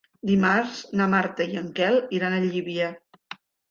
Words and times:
Dilluns 0.29 0.79
na 1.01 1.07
Marta 1.13 1.49
i 1.53 1.61
en 1.63 1.71
Quel 1.79 2.01
iran 2.21 2.37
a 2.41 2.45
Llívia. 2.51 2.93